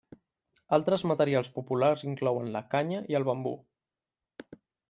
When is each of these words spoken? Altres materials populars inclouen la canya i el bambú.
Altres 0.77 1.03
materials 1.11 1.51
populars 1.59 2.05
inclouen 2.13 2.51
la 2.57 2.65
canya 2.75 3.05
i 3.15 3.21
el 3.21 3.29
bambú. 3.31 3.55